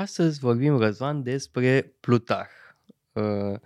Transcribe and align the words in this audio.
Astăzi 0.00 0.38
vorbim, 0.38 0.78
Răzvan, 0.78 1.22
despre 1.22 1.96
Plutarh, 2.00 2.50
uh, 3.12 3.58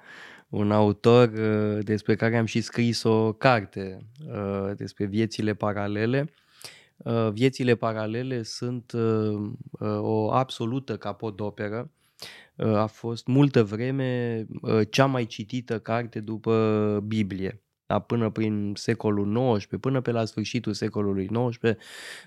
un 0.49 0.71
autor 0.71 1.29
uh, 1.29 1.85
despre 1.85 2.15
care 2.15 2.37
am 2.37 2.45
și 2.45 2.61
scris 2.61 3.03
o 3.03 3.33
carte 3.33 3.99
uh, 4.29 4.77
despre 4.77 5.05
viețile 5.05 5.55
paralele. 5.55 6.33
Uh, 6.97 7.31
viețile 7.33 7.75
paralele 7.75 8.43
sunt 8.43 8.93
uh, 8.93 9.51
uh, 9.71 9.99
o 10.01 10.33
absolută 10.33 10.97
capodoperă. 10.97 11.91
Uh, 12.57 12.75
a 12.75 12.87
fost 12.87 13.27
multă 13.27 13.65
vreme 13.65 14.45
uh, 14.61 14.81
cea 14.91 15.07
mai 15.07 15.27
citită 15.27 15.79
carte 15.81 16.21
după 16.21 17.01
Biblie 17.07 17.64
da, 17.87 17.99
până 17.99 18.31
prin 18.31 18.73
secolul 18.77 19.57
XIX, 19.57 19.81
până 19.81 20.01
pe 20.01 20.11
la 20.11 20.25
sfârșitul 20.25 20.73
secolului 20.73 21.27
XIX, 21.27 21.77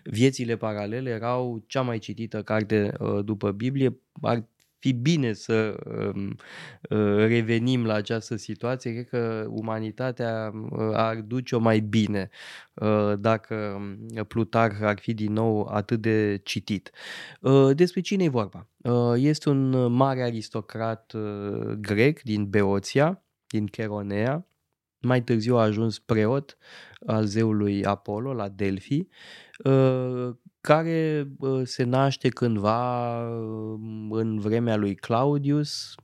viețile 0.04 0.56
paralele 0.56 1.10
erau 1.10 1.64
cea 1.68 1.82
mai 1.82 1.98
citită 1.98 2.44
carte 2.44 2.94
uh, 3.00 3.26
după 3.26 3.52
Biblie. 3.52 4.00
Ar 4.22 4.48
fi 4.80 4.94
bine 4.94 5.34
să 5.34 5.76
um, 5.86 6.36
uh, 6.90 7.16
revenim 7.16 7.86
la 7.86 7.94
această 7.94 8.36
situație. 8.36 8.92
Cred 8.92 9.08
că 9.10 9.48
umanitatea 9.50 10.52
uh, 10.54 10.90
ar 10.94 11.16
duce-o 11.16 11.60
mai 11.60 11.80
bine 11.80 12.30
dacă 13.18 13.56
um, 14.16 14.24
Plutarh 14.24 14.76
ar 14.82 15.00
fi 15.00 15.14
din 15.14 15.34
nou 15.34 15.66
atât 15.66 16.02
de 16.02 16.40
citit. 16.44 16.92
Despre 17.74 18.02
cine 18.02 18.24
e 18.24 18.30
vorba? 18.30 18.68
Este 19.16 19.50
un 19.50 19.92
mare 19.92 20.24
aristocrat 20.24 21.14
grec 21.80 22.22
din 22.22 22.50
Beoția, 22.50 23.24
din 23.48 23.66
Cheronea, 23.66 24.48
mai 25.08 25.24
târziu 25.24 25.58
a 25.58 25.62
ajuns 25.62 26.00
preot 26.00 26.58
al 27.06 27.26
zeului 27.26 27.86
Apollo 27.86 28.34
la 28.34 28.50
Delphi, 28.50 29.08
uh, 29.64 30.30
care 30.62 31.28
uh, 31.40 31.62
se 31.64 31.84
naște 31.84 32.30
cândva 32.30 33.20
uh, 33.30 33.80
în 34.10 34.40
vremea 34.40 34.76
lui 34.76 34.96
Claudius, 34.96 35.96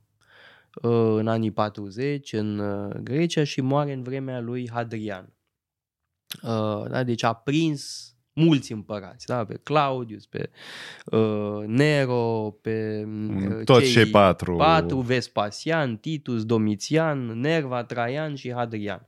în 1.16 1.28
anii 1.28 1.50
40 1.50 2.32
în 2.32 2.62
Grecia 3.02 3.44
și 3.44 3.60
moare 3.60 3.92
în 3.92 4.02
vremea 4.02 4.40
lui 4.40 4.70
Hadrian. 4.70 5.32
Da, 6.88 7.02
deci 7.04 7.22
a 7.22 7.32
prins 7.32 8.13
mulți 8.34 8.72
împărați, 8.72 9.26
da? 9.26 9.44
pe 9.44 9.60
Claudius, 9.62 10.26
pe 10.26 10.50
uh, 11.04 11.66
Nero, 11.66 12.56
pe 12.62 13.06
uh, 13.06 13.64
toți 13.64 13.90
cei 13.90 14.06
patru. 14.06 14.56
patru, 14.56 14.98
Vespasian, 15.00 15.96
Titus, 15.96 16.44
Domitian, 16.44 17.40
Nerva, 17.40 17.84
Traian 17.84 18.34
și 18.34 18.52
Hadrian. 18.52 19.06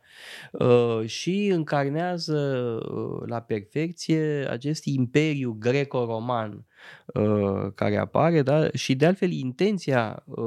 Uh, 0.52 1.06
și 1.06 1.46
încarnează 1.46 2.36
uh, 2.92 3.28
la 3.28 3.40
perfecție 3.40 4.46
acest 4.50 4.84
imperiu 4.84 5.56
greco-roman 5.58 6.66
uh, 7.06 7.72
care 7.74 7.96
apare 7.96 8.42
da? 8.42 8.68
și 8.72 8.94
de 8.94 9.06
altfel 9.06 9.32
intenția 9.32 10.22
uh, 10.24 10.46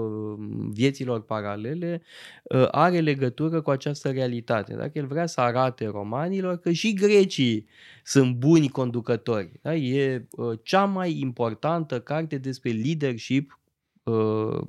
vieților 0.72 1.22
paralele 1.22 2.02
uh, 2.44 2.68
are 2.72 3.00
legătură 3.00 3.62
cu 3.62 3.70
această 3.70 4.12
realitate. 4.12 4.74
Dacă 4.74 4.92
el 4.94 5.06
vrea 5.06 5.26
să 5.26 5.42
arate 5.42 5.86
romanilor 5.86 6.58
că 6.58 6.72
și 6.72 6.94
grecii 6.94 7.68
sunt 8.04 8.36
buni 8.36 8.70
conducători. 8.70 9.52
Da? 9.62 9.76
E 9.76 10.28
uh, 10.32 10.60
cea 10.64 10.86
mai 10.86 11.20
importantă 11.20 12.00
carte 12.00 12.38
despre 12.38 12.72
leadership 12.72 13.60
uh, 14.04 14.62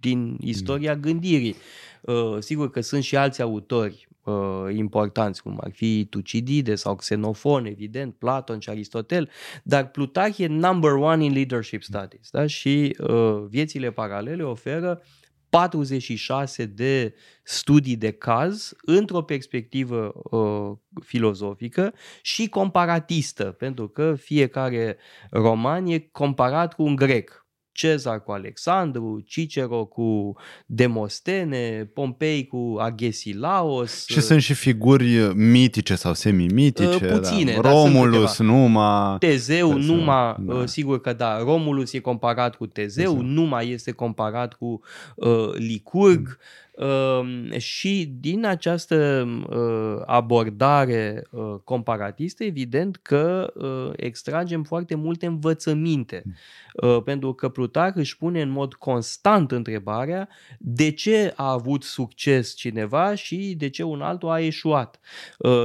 din 0.00 0.36
istoria 0.40 0.96
gândirii. 0.96 1.56
Uh, 2.00 2.36
sigur 2.38 2.70
că 2.70 2.80
sunt 2.80 3.02
și 3.02 3.16
alți 3.16 3.42
autori 3.42 4.08
uh, 4.24 4.74
importanți, 4.74 5.42
cum 5.42 5.58
ar 5.60 5.70
fi 5.72 6.04
Tucidide 6.04 6.74
sau 6.74 6.96
Xenofon, 6.96 7.64
evident, 7.64 8.14
Platon 8.14 8.58
și 8.58 8.68
Aristotel, 8.68 9.30
dar 9.62 9.90
Plutarh 9.90 10.38
e 10.38 10.46
number 10.46 10.92
one 10.92 11.24
in 11.24 11.32
leadership 11.32 11.82
studies 11.82 12.30
da? 12.30 12.46
și 12.46 12.96
uh, 12.98 13.44
viețile 13.48 13.90
paralele 13.90 14.42
oferă 14.42 15.02
46 15.50 16.64
de 16.64 17.14
studii 17.42 17.96
de 17.96 18.10
caz 18.10 18.72
într-o 18.82 19.22
perspectivă 19.22 20.12
uh, 20.30 20.76
filozofică 21.04 21.94
și 22.22 22.48
comparatistă, 22.48 23.44
pentru 23.44 23.88
că 23.88 24.14
fiecare 24.14 24.96
roman 25.30 25.86
e 25.86 25.98
comparat 25.98 26.74
cu 26.74 26.82
un 26.82 26.96
grec 26.96 27.39
Cezar 27.72 28.22
cu 28.22 28.30
Alexandru, 28.30 29.22
Cicero 29.26 29.84
cu 29.84 30.36
Demostene, 30.66 31.90
Pompei 31.94 32.46
cu 32.46 32.76
Agesilaos. 32.80 34.06
Și 34.06 34.20
sunt 34.20 34.42
și 34.42 34.54
figuri 34.54 35.34
mitice 35.34 35.94
sau 35.94 36.14
semi-mitice. 36.14 37.04
Uh, 37.04 37.12
puține, 37.12 37.58
da. 37.60 37.70
Romulus, 37.70 38.38
da, 38.38 38.44
Numa. 38.44 39.16
Tezeu, 39.18 39.74
Tezeu 39.74 39.94
Numa, 39.96 40.36
da. 40.40 40.54
Uh, 40.54 40.66
sigur 40.66 41.00
că 41.00 41.12
da. 41.12 41.38
Romulus 41.38 41.92
e 41.92 41.98
comparat 41.98 42.56
cu 42.56 42.66
Tezeu, 42.66 43.12
Tezeu. 43.12 43.22
Numa 43.22 43.60
este 43.60 43.90
comparat 43.90 44.54
cu 44.54 44.80
uh, 45.14 45.54
Licurg. 45.54 46.20
Mm. 46.20 46.36
Ehm, 46.76 47.58
și 47.58 48.12
din 48.20 48.44
această 48.44 49.28
uh, 49.50 50.02
abordare 50.06 51.26
uh, 51.30 51.54
comparatistă, 51.64 52.44
evident 52.44 52.96
că 52.96 53.52
uh, 53.54 53.92
extragem 53.96 54.62
foarte 54.62 54.94
multe 54.94 55.26
învățăminte, 55.26 56.22
mm. 56.24 57.02
pentru 57.02 57.32
că 57.32 57.48
Plutarh 57.48 57.96
își 57.96 58.16
pune 58.16 58.40
în 58.40 58.50
mod 58.50 58.74
constant 58.74 59.50
întrebarea 59.50 60.28
de 60.58 60.90
ce 60.90 61.32
a 61.36 61.52
avut 61.52 61.82
succes 61.82 62.54
cineva 62.54 63.14
și 63.14 63.54
de 63.58 63.68
ce 63.68 63.82
un 63.82 64.00
altul 64.00 64.28
a 64.28 64.40
eșuat. 64.40 65.00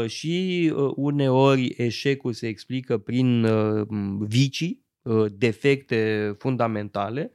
Și 0.07 0.73
uneori 0.95 1.73
eșecul 1.77 2.33
se 2.33 2.47
explică 2.47 2.97
prin 2.97 3.47
vicii, 4.19 4.84
defecte 5.37 6.35
fundamentale, 6.37 7.31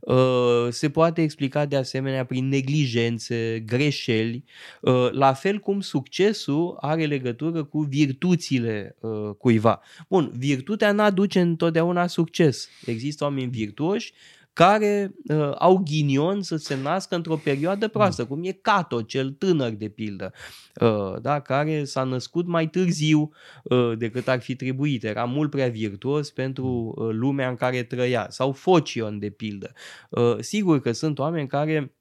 Uh, 0.00 0.66
se 0.70 0.90
poate 0.90 1.22
explica 1.22 1.66
de 1.66 1.76
asemenea 1.76 2.24
prin 2.24 2.48
neglijențe, 2.48 3.62
greșeli, 3.66 4.44
uh, 4.80 5.08
la 5.10 5.32
fel 5.32 5.58
cum 5.58 5.80
succesul 5.80 6.76
are 6.80 7.06
legătură 7.06 7.64
cu 7.64 7.80
virtuțile 7.80 8.96
uh, 9.00 9.30
cuiva. 9.38 9.80
Bun, 10.08 10.32
virtutea 10.36 10.92
n-aduce 10.92 11.40
întotdeauna 11.40 12.06
succes. 12.06 12.68
Există 12.86 13.24
oameni 13.24 13.50
virtuoși 13.50 14.12
care 14.52 15.14
uh, 15.28 15.52
au 15.58 15.76
ghinion 15.76 16.42
să 16.42 16.56
se 16.56 16.76
nască 16.82 17.14
într-o 17.14 17.36
perioadă 17.36 17.88
proastă, 17.88 18.26
cum 18.26 18.44
e 18.44 18.52
Cato, 18.52 19.02
cel 19.02 19.30
tânăr 19.30 19.70
de 19.70 19.88
pildă, 19.88 20.32
uh, 20.80 21.20
da, 21.20 21.40
care 21.40 21.84
s-a 21.84 22.02
născut 22.02 22.46
mai 22.46 22.68
târziu 22.68 23.30
uh, 23.62 23.92
decât 23.98 24.28
ar 24.28 24.40
fi 24.40 24.56
trebuit. 24.56 25.04
Era 25.04 25.24
mult 25.24 25.50
prea 25.50 25.68
virtuos 25.68 26.30
pentru 26.30 26.94
uh, 26.96 27.08
lumea 27.10 27.48
în 27.48 27.54
care 27.54 27.82
trăia. 27.82 28.26
Sau 28.28 28.52
Focion, 28.52 29.18
de 29.18 29.30
pildă. 29.30 29.72
Uh, 30.10 30.36
sigur 30.40 30.80
că 30.80 30.92
sunt 30.92 31.18
oameni 31.18 31.48
care 31.48 31.94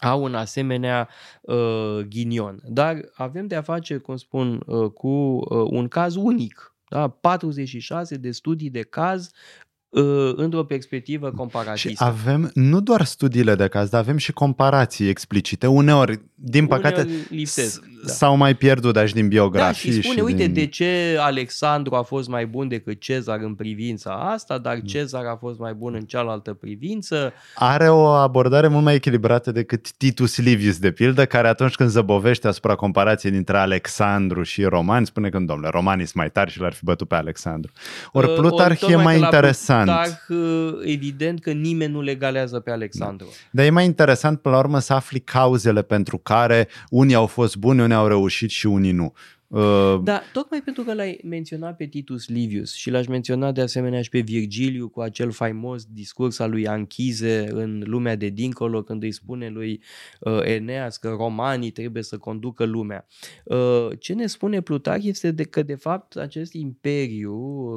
au 0.00 0.22
un 0.22 0.34
asemenea 0.34 1.08
uh, 1.40 1.98
ghinion. 2.08 2.60
Dar 2.64 3.00
avem 3.14 3.46
de 3.46 3.54
a 3.54 3.62
face, 3.62 3.96
cum 3.96 4.16
spun, 4.16 4.62
uh, 4.66 4.90
cu 4.90 5.08
uh, 5.08 5.66
un 5.70 5.88
caz 5.88 6.14
unic. 6.14 6.76
Da? 6.88 7.08
46 7.08 8.16
de 8.16 8.30
studii 8.30 8.70
de 8.70 8.82
caz 8.82 9.30
Uh, 9.30 9.71
într-o 10.36 10.64
perspectivă 10.64 11.30
comparatistă. 11.30 11.88
Și 11.88 11.96
avem 11.98 12.50
nu 12.54 12.80
doar 12.80 13.04
studiile 13.04 13.54
de 13.54 13.68
caz, 13.68 13.88
dar 13.88 14.00
avem 14.00 14.16
și 14.16 14.32
comparații 14.32 15.08
explicite. 15.08 15.66
Uneori, 15.66 16.20
din 16.34 16.66
păcate, 16.66 17.00
Uneori 17.00 17.26
lipsesc, 17.30 17.82
da. 18.06 18.12
s-au 18.12 18.36
mai 18.36 18.54
pierdut 18.54 18.96
aici 18.96 19.12
din 19.12 19.28
biografii. 19.28 19.90
Da, 19.90 19.96
și 19.96 20.02
spune, 20.02 20.18
și 20.18 20.24
uite, 20.24 20.44
din... 20.44 20.52
de 20.52 20.66
ce 20.66 21.16
Alexandru 21.20 21.94
a 21.94 22.02
fost 22.02 22.28
mai 22.28 22.46
bun 22.46 22.68
decât 22.68 23.00
Cezar 23.00 23.38
în 23.42 23.54
privința 23.54 24.10
asta, 24.10 24.58
dar 24.58 24.74
mm. 24.74 24.80
Cezar 24.80 25.24
a 25.24 25.36
fost 25.36 25.58
mai 25.58 25.74
bun 25.74 25.94
în 25.94 26.04
cealaltă 26.04 26.52
privință. 26.52 27.32
Are 27.54 27.88
o 27.88 28.06
abordare 28.06 28.68
mult 28.68 28.84
mai 28.84 28.94
echilibrată 28.94 29.52
decât 29.52 29.92
Titus 29.92 30.38
Livius, 30.38 30.78
de 30.78 30.90
pildă, 30.90 31.26
care 31.26 31.48
atunci 31.48 31.74
când 31.74 31.88
zăbovește 31.88 32.48
asupra 32.48 32.74
comparației 32.74 33.32
dintre 33.32 33.58
Alexandru 33.58 34.42
și 34.42 34.64
romani, 34.64 35.06
spune 35.06 35.28
că, 35.28 35.38
domnule, 35.38 35.68
romanii 35.68 36.04
sunt 36.04 36.16
mai 36.16 36.30
tari 36.30 36.50
și 36.50 36.60
l-ar 36.60 36.72
fi 36.72 36.84
bătut 36.84 37.08
pe 37.08 37.14
Alexandru. 37.14 37.72
Ori 38.12 38.28
uh, 38.28 38.34
Plutarh 38.34 38.82
uh, 38.82 38.90
e 38.90 38.96
mai 38.96 39.18
interesant 39.18 39.81
interesant. 39.86 40.24
Plutarh, 40.26 40.92
evident 40.92 41.40
că 41.40 41.50
nimeni 41.50 41.92
nu 41.92 42.00
legalează 42.00 42.60
pe 42.60 42.70
Alexandru. 42.70 43.26
Da. 43.26 43.32
Dar 43.50 43.64
e 43.64 43.70
mai 43.70 43.84
interesant, 43.84 44.40
până 44.40 44.54
la 44.54 44.60
urmă, 44.60 44.78
să 44.78 44.92
afli 44.92 45.20
cauzele 45.20 45.82
pentru 45.82 46.18
care 46.18 46.68
unii 46.90 47.14
au 47.14 47.26
fost 47.26 47.56
buni, 47.56 47.80
unii 47.80 47.94
au 47.94 48.06
reușit 48.06 48.50
și 48.50 48.66
unii 48.66 48.92
nu. 48.92 49.12
Uh... 49.52 50.00
Da, 50.02 50.22
tocmai 50.32 50.62
pentru 50.62 50.82
că 50.82 50.94
l-ai 50.94 51.20
menționat 51.24 51.76
pe 51.76 51.86
Titus 51.86 52.28
Livius 52.28 52.74
și 52.74 52.90
l-aș 52.90 53.06
menționa 53.06 53.52
de 53.52 53.60
asemenea 53.60 54.02
și 54.02 54.08
pe 54.08 54.18
Virgiliu 54.18 54.88
cu 54.88 55.00
acel 55.00 55.30
faimos 55.30 55.84
discurs 55.84 56.38
al 56.38 56.50
lui 56.50 56.66
Anchize 56.66 57.48
în 57.50 57.82
lumea 57.86 58.16
de 58.16 58.28
dincolo 58.28 58.82
când 58.82 59.02
îi 59.02 59.12
spune 59.12 59.48
lui 59.48 59.82
uh, 60.20 60.40
Eneas 60.42 60.96
că 60.96 61.08
romanii 61.08 61.70
trebuie 61.70 62.02
să 62.02 62.18
conducă 62.18 62.64
lumea. 62.64 63.06
Uh, 63.44 63.88
ce 63.98 64.14
ne 64.14 64.26
spune 64.26 64.60
Plutarh 64.60 65.04
este 65.04 65.30
de 65.30 65.42
că 65.42 65.62
de 65.62 65.74
fapt 65.74 66.16
acest 66.16 66.52
imperiu 66.52 67.36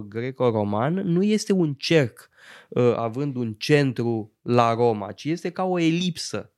greco-roman 0.10 0.94
nu 0.94 1.24
este 1.24 1.54
un 1.54 1.74
cerc 1.74 2.30
uh, 2.70 2.94
având 2.96 3.36
un 3.36 3.54
centru 3.54 4.32
la 4.42 4.74
Roma, 4.74 5.12
ci 5.12 5.24
este 5.24 5.50
ca 5.50 5.64
o 5.64 5.80
elipsă 5.80 6.50
Uh, 6.50 6.55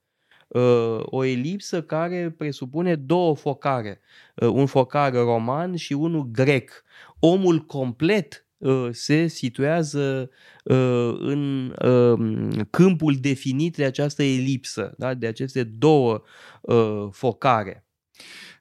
o 0.99 1.23
elipsă 1.23 1.81
care 1.81 2.33
presupune 2.37 2.95
două 2.95 3.35
focare, 3.35 3.99
uh, 4.35 4.47
un 4.47 4.65
focar 4.65 5.13
roman 5.13 5.75
și 5.75 5.93
unul 5.93 6.29
grec. 6.31 6.83
Omul 7.19 7.59
complet 7.59 8.45
uh, 8.57 8.87
se 8.91 9.27
situează 9.27 10.29
uh, 10.63 11.15
în 11.19 11.73
uh, 11.85 12.65
câmpul 12.69 13.15
definit 13.15 13.75
de 13.75 13.85
această 13.85 14.23
elipsă, 14.23 14.93
da? 14.97 15.13
de 15.13 15.27
aceste 15.27 15.63
două 15.63 16.23
uh, 16.61 17.07
focare. 17.11 17.85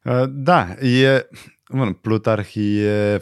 Uh, 0.04 0.24
da, 0.28 0.74
e, 0.80 1.28
Bun, 1.68 1.92
Plutarh 1.92 2.54
e 2.54 3.18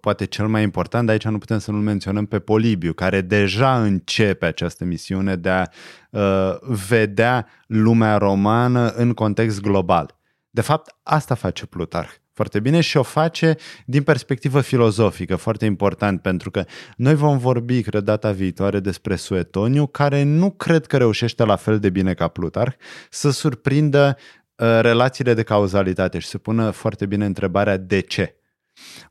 poate 0.00 0.24
cel 0.24 0.46
mai 0.46 0.62
important, 0.62 1.04
dar 1.04 1.12
aici 1.12 1.24
nu 1.24 1.38
putem 1.38 1.58
să 1.58 1.70
nu 1.70 1.78
menționăm 1.78 2.26
pe 2.26 2.38
Polibiu, 2.38 2.92
care 2.92 3.20
deja 3.20 3.82
începe 3.82 4.46
această 4.46 4.84
misiune 4.84 5.36
de 5.36 5.48
a 5.48 5.66
uh, 6.10 6.56
vedea 6.88 7.46
lumea 7.66 8.16
romană 8.16 8.88
în 8.88 9.12
context 9.12 9.60
global. 9.60 10.18
De 10.50 10.60
fapt, 10.60 10.96
asta 11.02 11.34
face 11.34 11.66
Plutarh 11.66 12.10
foarte 12.34 12.60
bine 12.60 12.80
și 12.80 12.96
o 12.96 13.02
face 13.02 13.56
din 13.86 14.02
perspectivă 14.02 14.60
filozofică, 14.60 15.36
foarte 15.36 15.64
important, 15.64 16.22
pentru 16.22 16.50
că 16.50 16.64
noi 16.96 17.14
vom 17.14 17.38
vorbi, 17.38 17.82
cred, 17.82 18.02
data 18.02 18.30
viitoare 18.30 18.80
despre 18.80 19.16
Suetoniu, 19.16 19.86
care 19.86 20.22
nu 20.22 20.50
cred 20.50 20.86
că 20.86 20.96
reușește 20.96 21.44
la 21.44 21.56
fel 21.56 21.78
de 21.78 21.90
bine 21.90 22.14
ca 22.14 22.28
Plutarh 22.28 22.74
să 23.10 23.30
surprindă 23.30 24.16
Uh, 24.16 24.41
relațiile 24.80 25.34
de 25.34 25.42
cauzalitate 25.42 26.18
și 26.18 26.26
se 26.26 26.38
pună 26.38 26.70
foarte 26.70 27.06
bine 27.06 27.24
întrebarea 27.24 27.76
de 27.76 28.00
ce. 28.00 28.36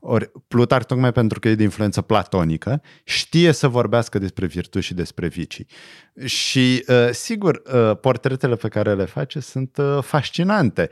Ori 0.00 0.30
Plutar, 0.48 0.84
tocmai 0.84 1.12
pentru 1.12 1.40
că 1.40 1.48
e 1.48 1.54
de 1.54 1.62
influență 1.62 2.00
platonică, 2.00 2.82
știe 3.04 3.52
să 3.52 3.68
vorbească 3.68 4.18
despre 4.18 4.46
virtuți 4.46 4.86
și 4.86 4.94
despre 4.94 5.28
vicii. 5.28 5.66
Și, 6.24 6.84
uh, 6.88 7.08
sigur, 7.10 7.62
uh, 7.74 7.98
portretele 8.00 8.54
pe 8.54 8.68
care 8.68 8.94
le 8.94 9.04
face 9.04 9.40
sunt 9.40 9.76
fascinante. 10.00 10.90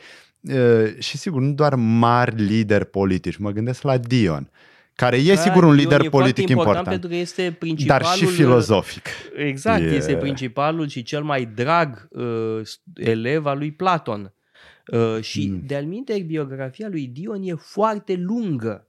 Și, 0.98 1.16
sigur, 1.16 1.40
nu 1.40 1.52
doar 1.52 1.74
mari 1.74 2.42
lideri 2.42 2.86
politici. 2.86 3.36
Mă 3.36 3.50
gândesc 3.50 3.82
la 3.82 3.98
Dion 3.98 4.50
care 5.00 5.16
e 5.16 5.34
da, 5.34 5.40
sigur 5.40 5.64
un 5.64 5.72
lider 5.72 6.08
politic 6.08 6.48
important, 6.48 6.76
important 6.76 6.88
pentru 6.88 7.08
că 7.08 7.14
este 7.14 7.56
principalul 7.58 8.06
dar 8.06 8.16
și 8.16 8.24
filozofic. 8.26 9.08
Exact, 9.36 9.82
e... 9.82 9.94
este 9.94 10.16
principalul 10.16 10.88
și 10.88 11.02
cel 11.02 11.22
mai 11.22 11.44
drag 11.54 12.08
uh, 12.10 12.60
elev 12.94 13.46
al 13.46 13.58
lui 13.58 13.72
Platon. 13.72 14.34
Uh, 14.92 15.20
și 15.20 15.48
mm. 15.48 15.62
de-al 15.66 15.84
minte, 15.84 16.22
biografia 16.26 16.88
lui 16.88 17.06
Dion 17.06 17.42
e 17.42 17.54
foarte 17.54 18.14
lungă 18.14 18.88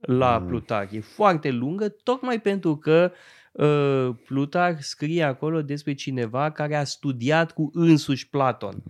la 0.00 0.38
mm. 0.38 0.46
Plutarh. 0.46 0.92
E 0.92 1.00
foarte 1.00 1.50
lungă 1.50 1.88
tocmai 1.88 2.40
pentru 2.40 2.76
că 2.76 3.12
uh, 3.52 4.16
Plutarh 4.26 4.78
scrie 4.80 5.22
acolo 5.22 5.62
despre 5.62 5.94
cineva 5.94 6.50
care 6.50 6.76
a 6.76 6.84
studiat 6.84 7.52
cu 7.52 7.70
însuși 7.72 8.28
Platon. 8.28 8.82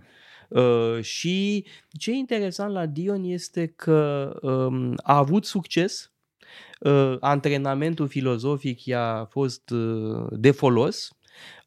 Uh, 0.47 1.01
și 1.01 1.65
ce 1.97 2.11
e 2.11 2.13
interesant 2.13 2.73
la 2.73 2.85
Dion 2.85 3.23
este 3.23 3.65
că 3.65 4.31
um, 4.41 4.93
a 5.03 5.17
avut 5.17 5.45
succes, 5.45 6.11
uh, 6.79 7.17
antrenamentul 7.19 8.07
filozofic 8.07 8.85
i-a 8.85 9.27
fost 9.29 9.69
uh, 9.69 10.27
de 10.31 10.51
folos, 10.51 11.17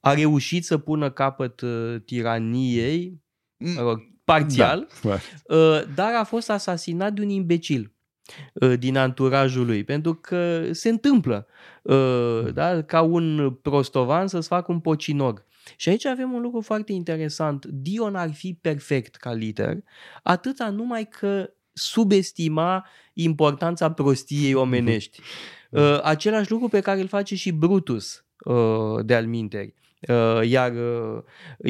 a 0.00 0.15
reușit 0.15 0.65
să 0.65 0.79
pună 0.79 1.11
capăt 1.11 1.61
uh, 1.61 1.97
tiraniei, 2.05 3.23
mm 3.56 4.09
parțial, 4.31 4.88
da, 5.03 5.19
uh, 5.56 5.82
dar 5.94 6.15
a 6.15 6.25
fost 6.25 6.50
asasinat 6.50 7.12
de 7.12 7.23
un 7.23 7.29
imbecil 7.29 7.93
uh, 8.53 8.79
din 8.79 8.97
anturajul 8.97 9.67
lui, 9.67 9.85
pentru 9.85 10.15
că 10.15 10.73
se 10.73 10.88
întâmplă 10.88 11.47
uh, 11.82 11.94
mm. 12.44 12.53
da, 12.53 12.82
ca 12.82 13.00
un 13.00 13.50
prostovan 13.62 14.27
să-ți 14.27 14.49
facă 14.49 14.73
un 14.73 14.81
pocinog. 14.81 15.44
Și 15.77 15.88
aici 15.88 16.05
avem 16.05 16.32
un 16.32 16.41
lucru 16.41 16.61
foarte 16.61 16.93
interesant. 16.93 17.67
Dion 17.67 18.15
ar 18.15 18.32
fi 18.32 18.59
perfect 18.61 19.15
ca 19.15 19.32
lider, 19.32 19.77
atâta 20.23 20.71
numai 20.71 21.09
că 21.09 21.50
subestima 21.73 22.87
importanța 23.12 23.91
prostiei 23.93 24.55
omenești. 24.55 25.21
Același 26.03 26.50
lucru 26.50 26.69
pe 26.69 26.81
care 26.81 27.00
îl 27.00 27.06
face 27.06 27.37
și 27.37 27.50
Brutus 27.50 28.25
de 29.03 29.15
al 29.15 29.26
minteri. 29.26 29.75
Uh, 30.08 30.49
iar 30.49 30.73
uh, 30.73 31.23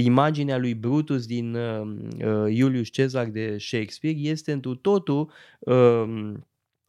imaginea 0.02 0.58
lui 0.58 0.74
Brutus 0.74 1.26
din 1.26 1.54
uh, 1.54 2.54
Iulius 2.54 2.88
Cezar 2.88 3.26
de 3.26 3.56
Shakespeare 3.58 4.18
este 4.18 4.52
întru 4.52 4.74
totul 4.74 5.32
um, 5.58 6.44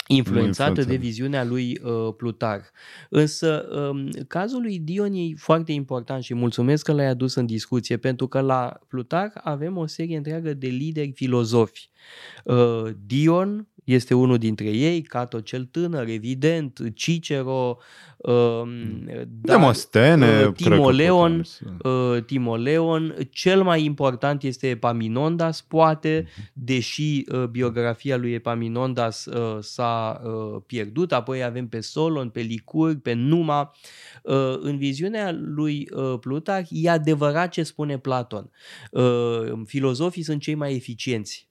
influențată 0.08 0.84
de 0.84 0.96
viziunea 0.96 1.44
lui 1.44 1.80
uh, 1.84 2.14
Plutar. 2.18 2.72
Însă 3.10 3.68
um, 3.72 4.10
cazul 4.28 4.62
lui 4.62 4.80
Dion 4.80 5.14
e 5.14 5.34
foarte 5.36 5.72
important 5.72 6.24
și 6.24 6.34
mulțumesc 6.34 6.86
că 6.86 6.94
l-ai 6.94 7.06
adus 7.06 7.36
în 7.36 7.46
discuție 7.46 7.98
pentru 7.98 8.28
că 8.28 8.40
la 8.40 8.80
Plutar 8.88 9.32
avem 9.34 9.78
o 9.78 9.86
serie 9.86 10.18
întreagă 10.18 10.54
de 10.54 10.68
lideri 10.68 11.12
filozofi. 11.12 11.90
Uh, 12.44 12.84
Dion 13.06 13.68
este 13.92 14.14
unul 14.14 14.38
dintre 14.38 14.70
ei, 14.70 15.02
Cato 15.02 15.40
cel 15.40 15.66
tânăr, 15.66 16.08
evident, 16.08 16.80
Cicero, 16.94 17.78
uh, 18.18 18.62
Demostene, 19.28 20.46
uh, 20.46 20.54
Timoleon, 20.54 21.44
uh, 21.84 22.24
Timoleon, 22.26 23.16
cel 23.30 23.64
mai 23.64 23.84
important 23.84 24.44
este 24.44 24.68
Epaminondas, 24.68 25.62
poate, 25.62 26.24
uh-huh. 26.24 26.52
deși 26.54 27.24
uh, 27.32 27.44
biografia 27.44 28.18
lui 28.18 28.34
Epaminondas 28.34 29.26
uh, 29.26 29.58
s-a 29.60 30.22
uh, 30.24 30.62
pierdut, 30.66 31.12
apoi 31.12 31.44
avem 31.44 31.68
pe 31.68 31.80
Solon, 31.80 32.30
pe 32.30 32.40
Licurg, 32.40 33.02
pe 33.02 33.14
Numa. 33.14 33.76
Uh, 34.24 34.58
în 34.60 34.78
viziunea 34.78 35.32
lui 35.32 35.88
uh, 35.92 36.20
Plutarh 36.20 36.68
e 36.70 36.90
adevărat 36.90 37.50
ce 37.50 37.64
spune 37.64 37.98
Platon. 37.98 38.52
Uh, 38.92 39.52
filozofii 39.66 40.24
sunt 40.24 40.42
cei 40.42 40.56
mai 40.56 40.76
eficienți 40.76 41.50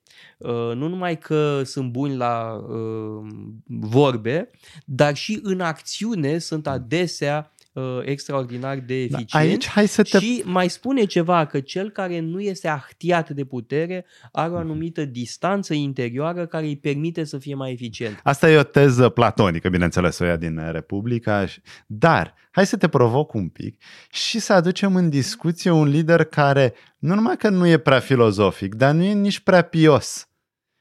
nu 0.73 0.87
numai 0.87 1.17
că 1.17 1.61
sunt 1.63 1.91
buni 1.91 2.15
la 2.15 2.51
uh, 2.53 3.27
vorbe, 3.65 4.49
dar 4.85 5.15
și 5.15 5.39
în 5.43 5.59
acțiune 5.59 6.37
sunt 6.37 6.67
adesea 6.67 7.50
uh, 7.73 7.83
extraordinar 8.03 8.77
de 8.77 8.93
eficient. 8.93 9.31
Da, 9.31 9.39
aici, 9.39 9.67
hai 9.67 9.87
să 9.87 10.03
te... 10.03 10.19
Și 10.19 10.41
mai 10.45 10.69
spune 10.69 11.03
ceva, 11.03 11.45
că 11.45 11.59
cel 11.59 11.89
care 11.89 12.19
nu 12.19 12.39
este 12.39 12.67
ahtiat 12.67 13.29
de 13.29 13.43
putere 13.43 14.05
are 14.31 14.51
o 14.51 14.57
anumită 14.57 15.05
distanță 15.05 15.73
interioară 15.73 16.45
care 16.45 16.65
îi 16.65 16.77
permite 16.77 17.23
să 17.23 17.37
fie 17.37 17.55
mai 17.55 17.71
eficient. 17.71 18.19
Asta 18.23 18.49
e 18.49 18.57
o 18.57 18.63
teză 18.63 19.09
platonică, 19.09 19.69
bineînțeles, 19.69 20.19
o 20.19 20.25
ia 20.25 20.35
din 20.35 20.71
Republica, 20.71 21.45
dar 21.87 22.33
hai 22.51 22.65
să 22.65 22.77
te 22.77 22.87
provoc 22.87 23.33
un 23.33 23.47
pic 23.47 23.81
și 24.11 24.39
să 24.39 24.53
aducem 24.53 24.95
în 24.95 25.09
discuție 25.09 25.71
un 25.71 25.87
lider 25.87 26.23
care 26.23 26.73
nu 26.97 27.15
numai 27.15 27.37
că 27.37 27.49
nu 27.49 27.67
e 27.67 27.77
prea 27.77 27.99
filozofic, 27.99 28.75
dar 28.75 28.93
nu 28.93 29.03
e 29.03 29.13
nici 29.13 29.39
prea 29.39 29.61
pios, 29.61 30.29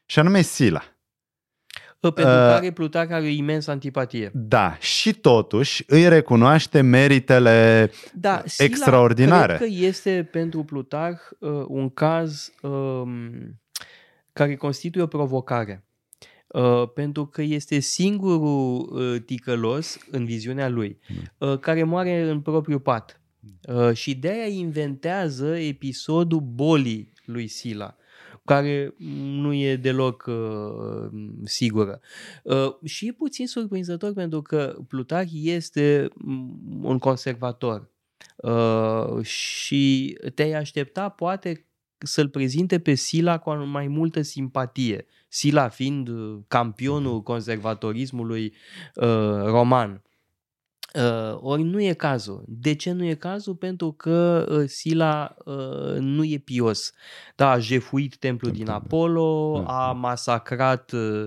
și 0.06 0.18
anume 0.18 0.40
Sila. 0.40 0.82
Pentru 2.00 2.22
uh, 2.22 2.28
care 2.28 2.70
Plutarh 2.70 3.12
are 3.12 3.24
o 3.24 3.28
imensă 3.28 3.70
antipatie. 3.70 4.30
Da, 4.34 4.76
și 4.78 5.12
totuși 5.12 5.84
îi 5.86 6.08
recunoaște 6.08 6.80
meritele 6.80 7.90
da, 8.14 8.42
Sila 8.44 8.68
extraordinare. 8.68 9.56
Cred 9.56 9.68
că 9.68 9.74
este 9.74 10.28
pentru 10.32 10.64
Plutarh 10.64 11.20
uh, 11.38 11.50
un 11.66 11.90
caz 11.90 12.52
uh, 12.62 13.02
care 14.32 14.56
constituie 14.56 15.04
o 15.04 15.06
provocare. 15.06 15.84
Uh, 16.46 16.88
pentru 16.94 17.26
că 17.26 17.42
este 17.42 17.78
singurul 17.78 18.90
uh, 18.92 19.22
ticălos 19.22 19.98
în 20.10 20.24
viziunea 20.24 20.68
lui, 20.68 20.98
mm. 21.08 21.48
uh, 21.48 21.58
care 21.58 21.82
moare 21.82 22.20
în 22.20 22.40
propriu 22.40 22.78
pat. 22.78 23.20
Uh, 23.68 23.92
și 23.92 24.14
de 24.14 24.28
aia 24.28 24.46
inventează 24.46 25.56
episodul 25.56 26.40
bolii 26.40 27.12
lui 27.24 27.46
Sila 27.46 27.96
care 28.50 28.94
nu 28.98 29.54
e 29.54 29.76
deloc 29.76 30.24
uh, 30.28 31.10
sigură. 31.44 32.00
Uh, 32.42 32.74
și 32.84 33.06
e 33.06 33.12
puțin 33.12 33.46
surprinzător 33.46 34.12
pentru 34.12 34.42
că 34.42 34.76
Plutarh 34.88 35.30
este 35.32 36.08
un 36.80 36.98
conservator 36.98 37.90
uh, 38.36 39.24
și 39.24 40.16
te-ai 40.34 40.52
aștepta 40.52 41.08
poate 41.08 41.66
să-l 41.98 42.28
prezinte 42.28 42.78
pe 42.78 42.94
Sila 42.94 43.38
cu 43.38 43.50
mai 43.50 43.86
multă 43.86 44.22
simpatie. 44.22 45.06
Sila 45.28 45.68
fiind 45.68 46.08
uh, 46.08 46.38
campionul 46.48 47.22
conservatorismului 47.22 48.54
uh, 48.94 49.42
roman. 49.44 50.02
Uh, 50.94 51.38
ori 51.40 51.62
nu 51.62 51.82
e 51.82 51.92
cazul. 51.92 52.44
De 52.46 52.74
ce 52.74 52.92
nu 52.92 53.04
e 53.04 53.14
cazul? 53.14 53.54
Pentru 53.54 53.92
că 53.92 54.46
uh, 54.50 54.68
Sila 54.68 55.34
uh, 55.44 55.96
nu 55.98 56.24
e 56.24 56.38
pios. 56.38 56.92
Da, 57.36 57.50
a 57.50 57.58
jefuit 57.58 58.16
templul 58.16 58.52
din 58.52 58.68
Apollo, 58.68 59.60
da, 59.66 59.72
a 59.72 59.86
da. 59.86 59.92
masacrat 59.92 60.92
uh, 60.92 61.26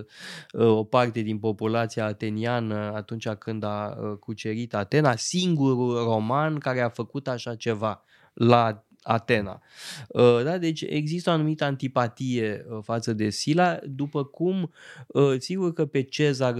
uh, 0.53 0.67
o 0.67 0.83
parte 0.83 1.21
din 1.21 1.39
populația 1.39 2.05
ateniană 2.05 2.91
atunci 2.95 3.27
când 3.29 3.63
a 3.63 3.97
uh, 3.99 4.17
cucerit 4.19 4.75
Atena, 4.75 5.15
singurul 5.15 6.03
roman 6.03 6.57
care 6.57 6.81
a 6.81 6.89
făcut 6.89 7.27
așa 7.27 7.55
ceva 7.55 8.03
la 8.33 8.83
Atena. 9.03 9.61
Uh, 10.07 10.43
da? 10.43 10.57
Deci 10.57 10.81
există 10.81 11.29
o 11.29 11.33
anumită 11.33 11.63
antipatie 11.63 12.65
uh, 12.69 12.79
față 12.83 13.13
de 13.13 13.29
Sila, 13.29 13.79
după 13.83 14.23
cum 14.23 14.71
uh, 15.07 15.35
sigur 15.37 15.73
că 15.73 15.85
pe 15.85 16.01
Cezar 16.01 16.55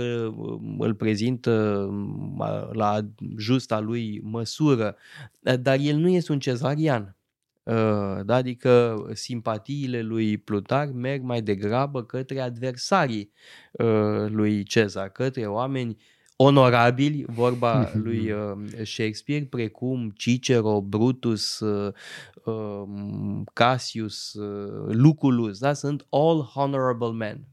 îl 0.77 0.95
prezintă 0.97 1.87
la 2.71 2.99
justa 3.37 3.79
lui 3.79 4.21
măsură, 4.23 4.95
dar 5.39 5.77
el 5.79 5.95
nu 5.95 6.07
este 6.09 6.31
un 6.31 6.39
cezarian. 6.39 7.15
Da? 8.23 8.35
Adică 8.35 9.03
simpatiile 9.13 10.01
lui 10.01 10.37
Plutar 10.37 10.91
merg 10.91 11.21
mai 11.21 11.41
degrabă 11.41 12.03
către 12.03 12.39
adversarii 12.39 13.31
lui 14.27 14.63
Cezar, 14.63 15.09
către 15.09 15.45
oameni 15.45 15.97
onorabili, 16.43 17.25
vorba 17.27 17.89
lui 18.03 18.31
uh, 18.31 18.39
Shakespeare, 18.83 19.45
precum 19.45 20.11
Cicero, 20.15 20.81
Brutus, 20.81 21.59
uh, 21.59 21.93
um, 22.43 23.43
Cassius, 23.53 24.33
uh, 24.33 24.93
Lucullus, 24.95 25.59
da? 25.59 25.73
sunt 25.73 26.05
all 26.09 26.51
honorable 26.53 27.11
men. 27.11 27.47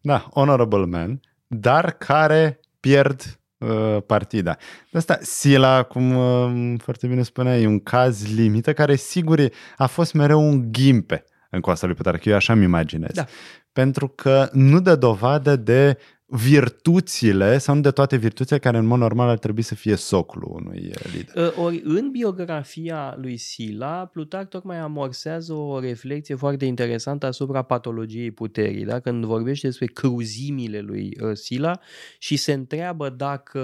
Da, 0.00 0.28
honorable 0.34 0.86
men, 0.86 1.20
dar 1.46 1.90
care 1.90 2.60
pierd 2.80 3.38
uh, 3.58 4.02
partida. 4.06 4.56
De 4.90 4.98
asta, 4.98 5.18
Sila, 5.20 5.82
cum 5.82 6.16
uh, 6.16 6.74
foarte 6.78 7.06
bine 7.06 7.22
spunea, 7.22 7.58
e 7.58 7.66
un 7.66 7.80
caz 7.80 8.34
limită 8.34 8.72
care 8.72 8.96
sigur 8.96 9.40
a 9.76 9.86
fost 9.86 10.12
mereu 10.12 10.40
un 10.40 10.72
ghimpe 10.72 11.24
în 11.50 11.60
coasta 11.60 11.86
lui 11.86 11.94
Plutarh, 11.94 12.24
eu 12.24 12.34
așa 12.34 12.54
mi 12.54 12.64
imaginez. 12.64 13.14
Da. 13.14 13.24
Pentru 13.72 14.08
că 14.08 14.48
nu 14.52 14.80
dă 14.80 14.96
dovadă 14.96 15.56
de 15.56 15.98
virtuțile 16.30 17.58
sau 17.58 17.74
nu 17.74 17.80
de 17.80 17.90
toate 17.90 18.16
virtuțile 18.16 18.58
care 18.58 18.78
în 18.78 18.86
mod 18.86 18.98
normal 18.98 19.28
ar 19.28 19.38
trebui 19.38 19.62
să 19.62 19.74
fie 19.74 19.94
socul 19.94 20.42
unui 20.46 20.92
lider. 21.12 21.52
Ori 21.56 21.80
în 21.84 22.10
biografia 22.10 23.16
lui 23.20 23.36
Sila, 23.36 24.06
Plutarh 24.06 24.48
tocmai 24.48 24.78
amorsează 24.78 25.52
o 25.52 25.80
reflexie 25.80 26.34
foarte 26.34 26.64
interesantă 26.64 27.26
asupra 27.26 27.62
patologiei 27.62 28.30
puterii, 28.30 28.84
da? 28.84 29.00
când 29.00 29.24
vorbește 29.24 29.66
despre 29.66 29.86
cruzimile 29.86 30.80
lui 30.80 31.16
Sila 31.32 31.80
și 32.18 32.36
se 32.36 32.52
întreabă 32.52 33.08
dacă 33.08 33.60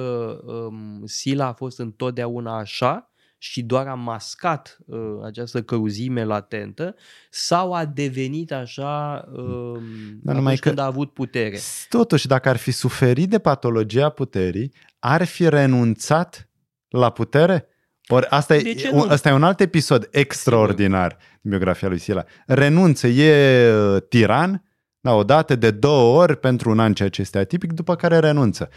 um, 0.47 1.02
Sila 1.06 1.47
a 1.47 1.52
fost 1.52 1.78
întotdeauna 1.78 2.59
așa 2.59 3.13
și 3.44 3.62
doar 3.62 3.86
a 3.86 3.94
mascat 3.94 4.78
uh, 4.86 4.98
această 5.24 5.62
căruzime 5.62 6.24
latentă 6.24 6.94
sau 7.30 7.72
a 7.72 7.84
devenit 7.84 8.52
așa 8.52 9.24
uh, 9.32 9.80
Dar 10.22 10.34
numai 10.34 10.56
când 10.56 10.74
că, 10.74 10.80
a 10.80 10.84
avut 10.84 11.12
putere. 11.12 11.58
Totuși, 11.88 12.26
dacă 12.26 12.48
ar 12.48 12.56
fi 12.56 12.70
suferit 12.70 13.30
de 13.30 13.38
patologia 13.38 14.08
puterii, 14.08 14.72
ar 14.98 15.24
fi 15.24 15.48
renunțat 15.48 16.50
la 16.88 17.10
putere? 17.10 17.68
Ori 18.08 18.26
asta 18.26 18.56
e, 18.56 18.90
un, 18.92 19.08
asta 19.08 19.28
e 19.28 19.32
un 19.32 19.42
alt 19.42 19.60
episod 19.60 20.08
extraordinar 20.10 21.10
Sigur. 21.10 21.38
din 21.40 21.50
biografia 21.50 21.88
lui 21.88 21.98
Sila. 21.98 22.24
Renunță, 22.46 23.06
e 23.06 23.72
uh, 23.72 24.02
tiran, 24.08 24.62
da, 25.04 25.12
o 25.12 25.25
dată 25.25 25.56
de 25.56 25.70
două 25.70 26.23
ori 26.23 26.37
pentru 26.37 26.70
un 26.70 26.78
an, 26.78 26.94
ceea 26.94 27.08
ce 27.08 27.20
este 27.20 27.38
atipic, 27.38 27.73
după 27.73 27.96
care 27.96 28.18
renunță. 28.18 28.68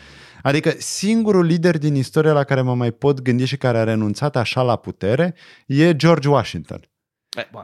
Adică 0.41 0.73
singurul 0.77 1.45
lider 1.45 1.77
din 1.77 1.95
istorie 1.95 2.31
la 2.31 2.43
care 2.43 2.61
mă 2.61 2.75
mai 2.75 2.91
pot 2.91 3.21
gândi 3.21 3.45
și 3.45 3.57
care 3.57 3.77
a 3.77 3.83
renunțat 3.83 4.35
așa 4.35 4.61
la 4.61 4.75
putere 4.75 5.35
e 5.65 5.95
George 5.95 6.29
Washington. 6.29 6.79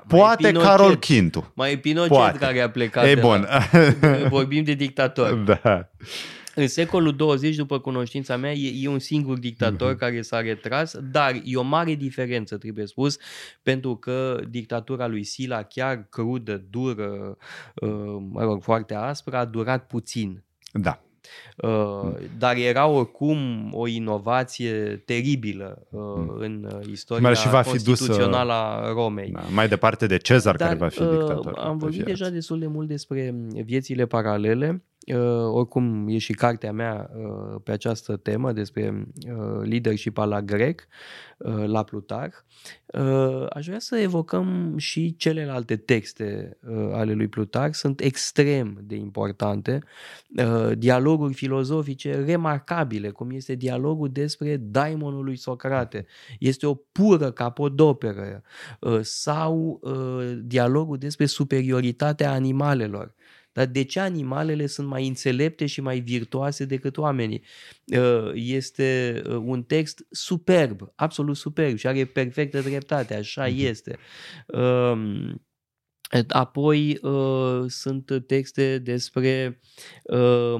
Poate 0.07 0.47
Pinochet, 0.47 0.69
Carol 0.69 0.95
Quintu. 0.95 1.51
Mai 1.55 1.71
e 1.71 1.77
Pinochet 1.77 2.09
Poate. 2.09 2.37
care 2.37 2.59
a 2.61 2.69
plecat. 2.69 3.05
E 3.05 3.15
bun. 3.15 3.47
La, 3.49 3.59
vorbim 4.37 4.63
de 4.63 4.73
dictator. 4.73 5.33
Da. 5.33 5.89
În 6.55 6.67
secolul 6.67 7.15
20, 7.15 7.55
după 7.55 7.79
cunoștința 7.79 8.37
mea, 8.37 8.53
e, 8.53 8.83
e 8.83 8.87
un 8.87 8.99
singur 8.99 9.37
dictator 9.37 9.95
uh-huh. 9.95 9.97
care 9.97 10.21
s-a 10.21 10.41
retras, 10.41 10.97
dar 11.11 11.41
e 11.43 11.57
o 11.57 11.61
mare 11.61 11.93
diferență, 11.93 12.57
trebuie 12.57 12.85
spus, 12.85 13.17
pentru 13.63 13.95
că 13.95 14.43
dictatura 14.49 15.07
lui 15.07 15.23
Sila, 15.23 15.63
chiar 15.63 16.07
crudă, 16.09 16.63
dură, 16.69 17.37
uh, 17.75 18.17
mă 18.29 18.43
rog, 18.43 18.63
foarte 18.63 18.93
aspră, 18.93 19.37
a 19.37 19.45
durat 19.45 19.87
puțin. 19.87 20.43
Da. 20.71 21.01
Uh, 21.57 22.13
dar 22.37 22.55
era 22.55 22.87
oricum 22.87 23.69
o 23.73 23.87
inovație 23.87 25.01
teribilă 25.05 25.87
uh, 25.89 25.99
mm. 26.01 26.35
în 26.37 26.69
uh, 26.73 26.87
istoria 26.91 27.33
și 27.33 27.49
va 27.49 27.61
fi 27.61 27.69
constituțională 27.69 28.51
a 28.51 28.91
Romei. 28.91 29.31
Da, 29.31 29.41
mai 29.53 29.67
departe 29.67 30.07
de 30.07 30.17
Cezar, 30.17 30.55
dar, 30.55 30.67
care 30.67 30.79
va 30.79 30.87
fi 30.87 30.99
dictator. 30.99 31.53
Am 31.57 31.77
vorbit 31.77 32.03
deja 32.03 32.29
destul 32.29 32.59
de 32.59 32.67
mult 32.67 32.87
despre 32.87 33.35
viețile 33.63 34.05
paralele 34.05 34.83
Uh, 35.07 35.53
oricum 35.53 36.07
e 36.07 36.17
și 36.17 36.33
cartea 36.33 36.71
mea 36.71 37.09
uh, 37.15 37.61
pe 37.63 37.71
această 37.71 38.15
temă 38.15 38.51
despre 38.51 39.07
uh, 39.27 39.61
leadership 39.61 40.17
la 40.17 40.41
grec, 40.41 40.87
uh, 41.37 41.63
la 41.65 41.83
Plutarh. 41.83 42.35
Uh, 42.85 43.45
aș 43.49 43.65
vrea 43.65 43.79
să 43.79 43.97
evocăm 43.97 44.77
și 44.77 45.15
celelalte 45.15 45.75
texte 45.75 46.57
uh, 46.67 46.89
ale 46.93 47.13
lui 47.13 47.27
Plutarh, 47.27 47.73
sunt 47.73 47.99
extrem 47.99 48.79
de 48.83 48.95
importante, 48.95 49.83
uh, 50.37 50.71
dialoguri 50.77 51.33
filozofice 51.33 52.23
remarcabile, 52.25 53.09
cum 53.09 53.31
este 53.31 53.55
dialogul 53.55 54.09
despre 54.11 54.57
daimonul 54.57 55.23
lui 55.23 55.35
Socrate. 55.35 56.05
Este 56.39 56.65
o 56.65 56.73
pură 56.73 57.31
capodoperă 57.31 58.41
uh, 58.79 58.99
sau 59.01 59.79
uh, 59.81 60.37
dialogul 60.43 60.97
despre 60.97 61.25
superioritatea 61.25 62.31
animalelor 62.31 63.13
dar 63.53 63.65
de 63.65 63.83
ce 63.83 63.99
animalele 63.99 64.65
sunt 64.65 64.87
mai 64.87 65.07
înțelepte 65.07 65.65
și 65.65 65.81
mai 65.81 65.99
virtuoase 65.99 66.65
decât 66.65 66.97
oamenii? 66.97 67.43
Uh, 67.97 68.31
este 68.33 69.21
uh, 69.25 69.35
un 69.35 69.63
text 69.63 70.05
superb, 70.09 70.91
absolut 70.95 71.37
superb 71.37 71.77
și 71.77 71.87
are 71.87 72.05
perfectă 72.05 72.61
dreptate, 72.61 73.15
așa 73.15 73.47
mhm. 73.47 73.65
este. 73.65 73.97
Um, 74.47 75.41
apoi 76.27 76.97
uh, 77.01 77.63
sunt 77.67 78.23
texte 78.27 78.77
despre 78.77 79.59
uh, 80.03 80.55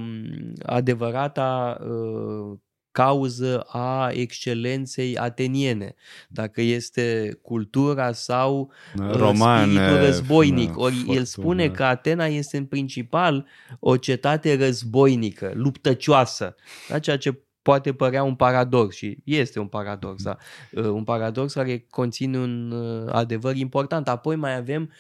adevărata 0.64 1.78
uh, 1.82 2.58
cauză 2.94 3.60
a 3.68 4.10
excelenței 4.12 5.18
ateniene, 5.18 5.96
dacă 6.30 6.62
este 6.62 7.38
cultura 7.42 8.12
sau 8.12 8.72
uh, 9.00 9.12
Romane, 9.12 9.72
spiritul 9.74 9.98
războinic. 9.98 10.78
Ori 10.78 10.94
fortuna. 10.94 11.18
el 11.18 11.24
spune 11.24 11.70
că 11.70 11.84
Atena 11.84 12.26
este 12.26 12.58
în 12.58 12.66
principal 12.66 13.46
o 13.80 13.98
cetate 13.98 14.58
războinică, 14.58 15.52
luptăcioasă, 15.56 16.56
da? 16.90 17.00
ceea 17.00 17.18
ce 17.18 17.42
poate 17.62 17.94
părea 17.94 18.24
un 18.24 18.36
paradox 18.36 18.96
și 18.96 19.18
este 19.24 19.60
un 19.60 19.68
paradox, 19.68 20.24
da? 20.24 20.38
Uh, 20.72 20.84
un 20.84 21.04
paradox 21.04 21.54
care 21.54 21.86
conține 21.90 22.38
un 22.38 22.72
uh, 22.72 23.14
adevăr 23.14 23.56
important. 23.56 24.08
Apoi 24.08 24.36
mai 24.36 24.56
avem 24.56 24.92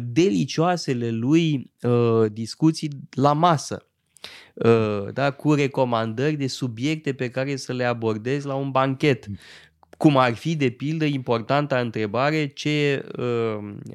delicioasele 0.00 1.10
lui 1.10 1.72
discuții 2.32 2.90
la 3.10 3.32
masă 3.32 3.82
Uh, 3.97 3.97
da, 5.12 5.30
cu 5.30 5.54
recomandări 5.54 6.36
de 6.36 6.46
subiecte 6.46 7.12
pe 7.12 7.28
care 7.28 7.56
să 7.56 7.72
le 7.72 7.84
abordezi 7.84 8.46
la 8.46 8.54
un 8.54 8.70
banchet. 8.70 9.26
Cum 9.96 10.16
ar 10.16 10.34
fi, 10.34 10.56
de 10.56 10.68
pildă, 10.68 11.04
importanta 11.04 11.78
întrebare 11.78 12.46
ce 12.46 13.04
uh, 13.18 13.24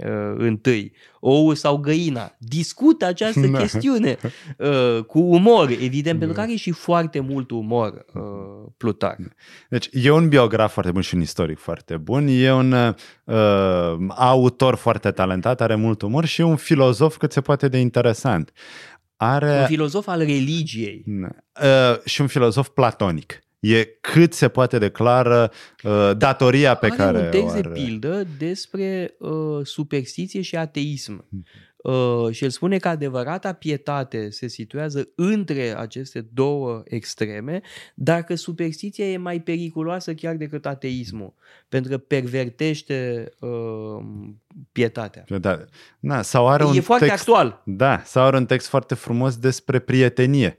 uh, 0.06 0.34
întâi, 0.38 0.92
ou 1.20 1.54
sau 1.54 1.78
găina. 1.78 2.36
Discută 2.38 3.06
această 3.06 3.48
da. 3.48 3.58
chestiune 3.60 4.18
uh, 4.58 5.04
cu 5.04 5.20
umor, 5.20 5.70
evident, 5.70 6.20
da. 6.20 6.26
pentru 6.26 6.34
că 6.36 6.42
are 6.42 6.56
și 6.56 6.72
foarte 6.72 7.20
mult 7.20 7.52
umor 7.52 8.06
uh, 8.14 8.22
Plutar. 8.78 9.18
Deci 9.70 9.90
e 9.92 10.12
un 10.12 10.30
biograf 10.30 10.74
foarte 10.74 10.92
bun 10.92 11.02
și 11.02 11.16
un 11.16 11.22
istoric 11.22 11.60
foarte 11.60 11.98
bun, 11.98 12.28
e 12.30 12.54
un 12.54 12.72
uh, 12.72 13.96
autor 14.08 14.76
foarte 14.76 15.12
talentat, 15.12 15.62
are 15.62 15.76
mult 15.76 16.02
umor 16.02 16.26
și 16.26 16.42
e 16.42 16.44
un 16.44 16.56
filozof 16.56 17.18
cât 17.18 17.32
se 17.32 17.42
poate 17.42 17.68
de 17.68 17.78
interesant. 17.78 18.52
Are... 19.16 19.60
Un 19.60 19.66
filozof 19.66 20.08
al 20.08 20.20
religiei. 20.20 21.04
Uh, 21.08 22.04
și 22.06 22.22
un 22.22 22.28
filozof 22.28 22.68
platonic. 22.68 23.44
E 23.60 23.84
cât 24.02 24.34
se 24.34 24.48
poate 24.48 24.78
declară 24.78 25.52
uh, 25.84 26.12
datoria 26.18 26.76
pe 26.76 26.86
are 26.86 26.96
care 26.96 27.18
un 27.18 27.30
text 27.30 27.46
o 27.46 27.50
are. 27.50 27.62
de 27.62 27.70
pildă 27.70 28.28
despre 28.38 29.16
uh, 29.20 29.66
superstiție 29.66 30.42
și 30.42 30.56
ateism. 30.56 31.26
Hmm. 31.84 31.94
Uh, 31.94 32.32
și 32.32 32.44
el 32.44 32.50
spune 32.50 32.78
că 32.78 32.88
adevărata 32.88 33.54
pietate 33.54 34.30
se 34.30 34.48
situează 34.48 35.10
între 35.16 35.78
aceste 35.78 36.28
două 36.34 36.82
extreme, 36.86 37.62
dar 37.96 38.24
că 38.24 38.36
superstiția 38.36 39.06
e 39.06 39.18
mai 39.18 39.40
periculoasă 39.40 40.14
chiar 40.14 40.36
decât 40.36 40.66
ateismul, 40.66 41.34
pentru 41.70 41.92
că 41.92 41.98
pervertește 41.98 43.30
uh, 43.40 44.04
pietatea. 44.72 45.24
Da. 45.40 45.66
Na, 46.00 46.22
sau 46.22 46.48
are 46.48 46.64
e 46.64 46.68
un 46.68 46.82
foarte 46.82 47.06
text, 47.06 47.20
actual. 47.20 47.62
Da, 47.66 48.02
sau 48.06 48.24
are 48.24 48.38
un 48.38 48.46
text 48.46 48.68
foarte 48.68 48.96
frumos 48.96 49.38
despre 49.38 49.80
prietenie 49.80 50.56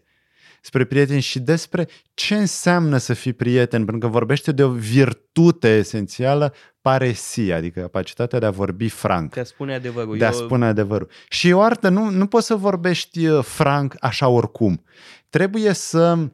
spre 0.65 0.85
prieteni 0.85 1.21
și 1.21 1.41
despre 1.41 1.89
ce 2.15 2.37
înseamnă 2.37 2.97
să 2.97 3.15
fii 3.15 3.33
prieten, 3.33 3.85
pentru 3.85 3.99
că 3.99 4.13
vorbește 4.13 4.53
de 4.53 4.63
o 4.63 4.71
virtute 4.71 5.77
esențială, 5.77 6.55
paresia, 6.81 7.57
adică 7.57 7.81
capacitatea 7.81 8.39
de 8.39 8.47
a 8.47 8.51
vorbi 8.51 8.89
franc. 8.89 9.35
De 9.35 9.41
a 9.41 9.45
spune 9.45 9.75
adevărul. 9.75 10.19
De 10.19 10.25
a 10.25 10.31
Eu... 10.33 10.45
spune 10.45 10.67
adevărul. 10.67 11.09
Și 11.29 11.53
o 11.53 11.61
artă, 11.61 11.89
nu, 11.89 12.11
nu 12.11 12.27
poți 12.27 12.47
să 12.47 12.55
vorbești 12.55 13.27
uh, 13.27 13.45
franc 13.45 13.95
așa 14.01 14.29
oricum. 14.29 14.85
Trebuie 15.31 15.73
să 15.73 16.29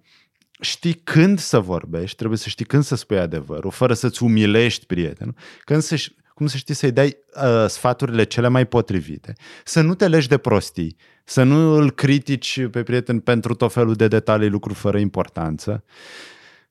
știi 0.61 0.95
când 0.95 1.39
să 1.39 1.61
vorbești, 1.61 2.17
trebuie 2.17 2.39
să 2.39 2.49
știi 2.49 2.65
când 2.65 2.83
să 2.83 2.97
spui 2.97 3.19
adevărul, 3.19 3.71
fără 3.71 3.95
să-ți 3.95 4.23
umilești 4.23 4.87
prietenul, 4.87 5.35
când 5.65 5.83
să, 5.83 5.97
cum 6.41 6.49
să 6.49 6.57
știi 6.57 6.75
să-i 6.75 6.93
dai 6.93 7.17
uh, 7.35 7.65
sfaturile 7.69 8.25
cele 8.25 8.49
mai 8.49 8.67
potrivite, 8.67 9.33
să 9.65 9.81
nu 9.81 9.95
te 9.95 10.09
legi 10.09 10.29
de 10.29 10.39
prostii, 10.39 10.97
să 11.25 11.43
nu 11.43 11.75
îl 11.75 11.91
critici 11.91 12.67
pe 12.71 12.83
prieten 12.83 13.19
pentru 13.19 13.55
tot 13.55 13.73
felul 13.73 13.95
de 13.95 14.09
detalii, 14.09 14.49
lucruri 14.49 14.79
fără 14.79 14.99
importanță, 14.99 15.85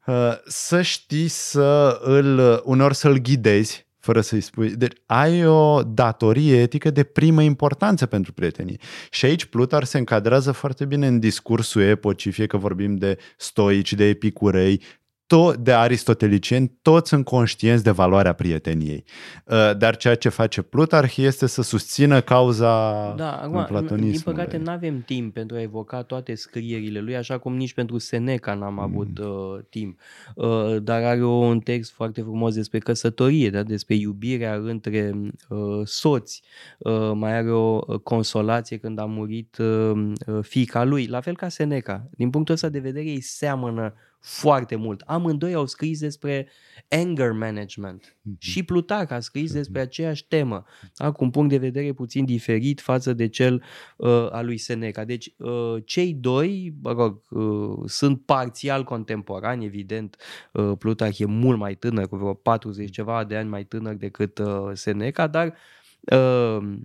uh, 0.06 0.32
să 0.46 0.82
știi 0.82 1.28
să 1.28 2.00
îl, 2.02 2.62
uneori 2.66 2.96
să-l 2.96 3.18
ghidezi 3.18 3.88
fără 4.00 4.22
să-i 4.22 4.42
spui. 4.42 4.76
Deci 4.76 4.98
ai 5.06 5.46
o 5.46 5.84
datorie 5.84 6.62
etică 6.62 6.90
de 6.90 7.04
primă 7.04 7.42
importanță 7.42 8.06
pentru 8.06 8.34
prietenii. 8.34 8.80
Și 9.12 9.26
aici 9.26 9.46
Plutar 9.46 9.84
se 9.84 9.98
încadrează 9.98 10.52
foarte 10.52 10.86
bine 10.86 11.08
în 11.08 11.20
discursul 11.20 11.82
epocii, 11.82 12.32
fie 12.32 12.46
că 12.46 12.58
vorbim 12.58 12.96
de 12.96 13.18
stoici, 13.38 13.94
de 13.94 14.04
epicurei, 14.04 14.82
tot 15.30 15.56
de 15.56 15.74
aristotelicieni, 15.74 16.78
toți 16.82 17.10
sunt 17.10 17.26
conștienți 17.26 17.84
de 17.84 17.92
valoarea 17.92 18.34
prieteniei. 18.34 19.04
Uh, 19.46 19.78
dar 19.78 19.98
ceea 19.98 20.16
ce 20.16 20.30
face 20.30 20.62
Plutarh 20.62 21.16
este 21.18 21.48
să 21.48 21.62
susțină 21.62 22.22
cauza 22.22 23.14
da, 23.18 23.32
acum, 23.32 23.66
platonismului. 23.66 24.12
Din 24.12 24.22
păcate 24.22 24.58
nu 24.58 24.72
avem 24.72 25.02
timp 25.02 25.34
pentru 25.34 25.56
a 25.56 25.62
evoca 25.62 26.02
toate 26.02 26.36
scrierile 26.36 27.00
lui, 27.00 27.16
așa 27.16 27.38
cum 27.38 27.56
nici 27.56 27.74
pentru 27.74 27.98
Seneca 27.98 28.54
n-am 28.54 28.74
mm. 28.74 28.80
avut 28.80 29.18
uh, 29.20 29.60
timp. 29.70 30.00
Uh, 30.36 30.78
dar 30.82 31.04
are 31.04 31.24
un 31.24 31.60
text 31.60 31.92
foarte 31.92 32.22
frumos 32.22 32.54
despre 32.54 32.80
căsătorie, 32.80 33.50
da? 33.50 33.64
despre 33.64 33.96
iubirea 33.96 34.54
între 34.56 35.14
uh, 35.50 35.82
soți. 35.84 36.44
Uh, 36.78 37.12
mai 37.14 37.38
are 37.38 37.52
o 37.52 37.82
uh, 37.88 38.00
consolație 38.00 38.78
când 38.78 39.00
a 39.00 39.06
murit 39.06 39.58
uh, 39.58 39.92
uh, 40.28 40.40
fica 40.42 40.84
lui, 40.84 41.06
la 41.06 41.22
fel 41.22 41.36
ca 41.36 41.50
Seneca. 41.50 42.10
Din 42.12 42.30
punctul 42.30 42.54
ăsta 42.54 42.70
de 42.70 42.80
vedere 42.80 43.06
ei 43.06 43.22
seamănă 43.22 43.94
foarte 44.20 44.76
mult. 44.76 45.02
Amândoi 45.06 45.54
au 45.54 45.66
scris 45.66 46.00
despre 46.00 46.48
anger 46.90 47.32
management 47.32 48.18
mm-hmm. 48.18 48.38
și 48.38 48.64
Plutarh 48.64 49.12
a 49.12 49.20
scris 49.20 49.52
despre 49.52 49.82
aceeași 49.82 50.28
temă, 50.28 50.66
da? 50.96 51.12
cu 51.12 51.24
un 51.24 51.30
punct 51.30 51.50
de 51.50 51.58
vedere 51.58 51.94
puțin 51.94 52.26
diferit 52.26 52.82
față 52.82 53.14
de 53.14 53.28
cel 53.28 53.64
uh, 53.98 54.28
al 54.32 54.46
lui 54.46 54.58
Seneca. 54.58 55.06
Deci 55.06 55.34
uh, 55.38 55.76
cei 55.86 56.14
doi, 56.14 56.74
mă 56.82 56.92
rog, 56.92 57.22
uh, 57.30 57.78
sunt 57.86 58.22
parțial 58.26 58.84
contemporani, 58.84 59.66
evident, 59.66 60.16
uh, 60.54 60.72
Plutarh 60.78 61.20
e 61.20 61.26
mult 61.26 61.58
mai 61.58 61.76
tânăr, 61.76 62.08
cu 62.08 62.16
vreo 62.16 62.34
40 62.34 62.92
ceva 62.92 63.24
de 63.24 63.36
ani 63.36 63.50
mai 63.50 63.64
tânăr 63.64 63.94
decât 63.94 64.38
uh, 64.38 64.70
Seneca, 64.74 65.28
dar 65.28 65.48
uh, 65.48 65.54
Uh, 66.02 66.80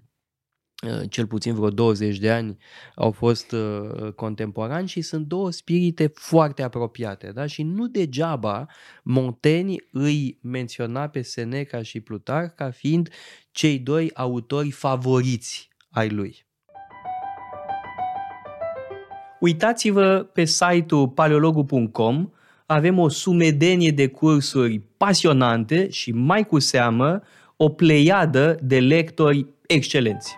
cel 1.08 1.26
puțin 1.26 1.54
vreo 1.54 1.70
20 1.70 2.18
de 2.18 2.30
ani 2.30 2.56
au 2.94 3.10
fost 3.10 3.52
uh, 3.52 4.12
contemporani 4.12 4.88
și 4.88 5.00
sunt 5.00 5.26
două 5.26 5.50
spirite 5.50 6.10
foarte 6.14 6.62
apropiate. 6.62 7.30
Da? 7.34 7.46
Și 7.46 7.62
nu 7.62 7.86
degeaba 7.86 8.66
Montaigne 9.02 9.76
îi 9.92 10.38
menționa 10.42 11.08
pe 11.08 11.22
Seneca 11.22 11.82
și 11.82 12.00
Plutar 12.00 12.48
ca 12.48 12.70
fiind 12.70 13.08
cei 13.50 13.78
doi 13.78 14.10
autori 14.14 14.70
favoriți 14.70 15.68
ai 15.90 16.08
lui. 16.08 16.46
Uitați-vă 19.40 20.30
pe 20.32 20.44
site-ul 20.44 21.08
paleologu.com, 21.08 22.30
avem 22.66 22.98
o 22.98 23.08
sumedenie 23.08 23.90
de 23.90 24.08
cursuri 24.08 24.80
pasionante 24.96 25.90
și 25.90 26.12
mai 26.12 26.46
cu 26.46 26.58
seamă 26.58 27.22
o 27.56 27.68
pleiadă 27.68 28.58
de 28.62 28.80
lectori 28.80 29.46
excelenți. 29.66 30.36